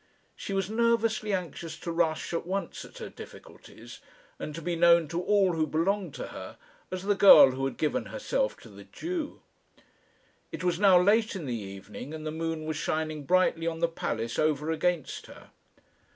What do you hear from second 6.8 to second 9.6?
as the girl who had given herself to the Jew.